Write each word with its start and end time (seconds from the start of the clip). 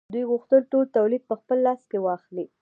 دوی 0.13 0.23
غوښتل 0.31 0.61
ټول 0.71 0.85
تولید 0.97 1.21
په 1.29 1.35
خپل 1.41 1.57
لاس 1.67 1.81
کې 1.89 1.97
واخلي 2.01 2.45